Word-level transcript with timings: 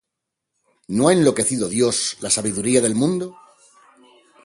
¿no 0.87 1.09
ha 1.09 1.13
enloquecido 1.13 1.69
Dios 1.69 2.17
la 2.21 2.31
sabiduría 2.31 2.81
del 2.81 2.95
mundo? 2.95 3.37